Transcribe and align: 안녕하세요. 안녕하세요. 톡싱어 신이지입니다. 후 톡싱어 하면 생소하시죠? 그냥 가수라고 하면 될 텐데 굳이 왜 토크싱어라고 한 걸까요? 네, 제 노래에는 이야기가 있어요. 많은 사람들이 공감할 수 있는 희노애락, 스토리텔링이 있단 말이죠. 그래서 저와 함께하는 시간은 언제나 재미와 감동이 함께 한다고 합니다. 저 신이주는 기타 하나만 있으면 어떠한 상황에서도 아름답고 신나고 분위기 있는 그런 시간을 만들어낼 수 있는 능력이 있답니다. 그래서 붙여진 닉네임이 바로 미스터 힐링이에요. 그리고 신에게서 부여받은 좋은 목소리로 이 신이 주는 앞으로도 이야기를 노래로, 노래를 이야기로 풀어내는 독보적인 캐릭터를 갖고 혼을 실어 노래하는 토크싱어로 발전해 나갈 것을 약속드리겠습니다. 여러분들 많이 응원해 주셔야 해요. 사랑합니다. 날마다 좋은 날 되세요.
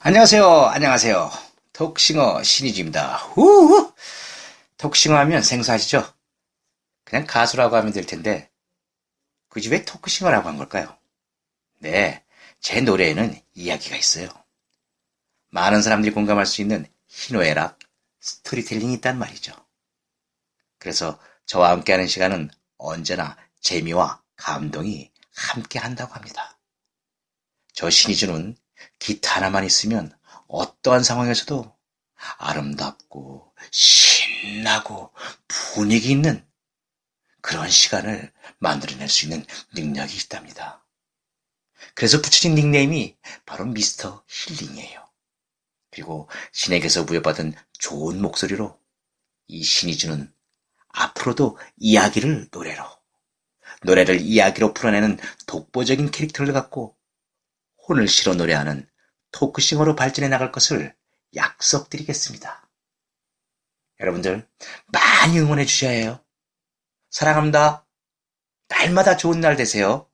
안녕하세요. 0.00 0.46
안녕하세요. 0.46 1.28
톡싱어 1.72 2.44
신이지입니다. 2.44 3.16
후 3.16 3.92
톡싱어 4.76 5.16
하면 5.18 5.42
생소하시죠? 5.42 6.14
그냥 7.02 7.26
가수라고 7.26 7.74
하면 7.74 7.92
될 7.92 8.06
텐데 8.06 8.48
굳이 9.48 9.68
왜 9.70 9.84
토크싱어라고 9.84 10.48
한 10.48 10.56
걸까요? 10.56 10.96
네, 11.78 12.24
제 12.60 12.80
노래에는 12.80 13.40
이야기가 13.54 13.96
있어요. 13.96 14.28
많은 15.50 15.82
사람들이 15.82 16.14
공감할 16.14 16.46
수 16.46 16.60
있는 16.62 16.86
희노애락, 17.08 17.80
스토리텔링이 18.20 18.94
있단 18.94 19.18
말이죠. 19.18 19.52
그래서 20.78 21.18
저와 21.46 21.70
함께하는 21.70 22.06
시간은 22.06 22.50
언제나 22.76 23.36
재미와 23.60 24.22
감동이 24.36 25.10
함께 25.34 25.80
한다고 25.80 26.14
합니다. 26.14 26.56
저 27.72 27.90
신이주는 27.90 28.56
기타 28.98 29.36
하나만 29.36 29.64
있으면 29.64 30.16
어떠한 30.48 31.02
상황에서도 31.02 31.76
아름답고 32.38 33.54
신나고 33.70 35.12
분위기 35.46 36.10
있는 36.10 36.44
그런 37.40 37.70
시간을 37.70 38.32
만들어낼 38.58 39.08
수 39.08 39.24
있는 39.26 39.44
능력이 39.74 40.16
있답니다. 40.16 40.84
그래서 41.94 42.20
붙여진 42.20 42.54
닉네임이 42.54 43.16
바로 43.46 43.64
미스터 43.64 44.24
힐링이에요. 44.28 45.08
그리고 45.90 46.28
신에게서 46.52 47.06
부여받은 47.06 47.54
좋은 47.72 48.20
목소리로 48.20 48.78
이 49.46 49.62
신이 49.62 49.96
주는 49.96 50.32
앞으로도 50.88 51.58
이야기를 51.76 52.48
노래로, 52.50 52.84
노래를 53.82 54.20
이야기로 54.20 54.74
풀어내는 54.74 55.18
독보적인 55.46 56.10
캐릭터를 56.10 56.52
갖고 56.52 56.97
혼을 57.88 58.06
실어 58.08 58.34
노래하는 58.34 58.88
토크싱어로 59.32 59.96
발전해 59.96 60.28
나갈 60.28 60.52
것을 60.52 60.94
약속드리겠습니다. 61.34 62.68
여러분들 64.00 64.48
많이 64.86 65.38
응원해 65.40 65.64
주셔야 65.64 65.90
해요. 65.90 66.24
사랑합니다. 67.10 67.86
날마다 68.68 69.16
좋은 69.16 69.40
날 69.40 69.56
되세요. 69.56 70.07